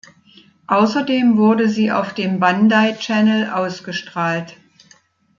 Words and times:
Außerdem 0.65 1.37
wurde 1.37 1.69
sie 1.69 1.91
auf 1.91 2.15
dem 2.15 2.39
Bandai 2.39 2.93
Channel 2.97 3.51
ausgestrahlt. 3.51 4.57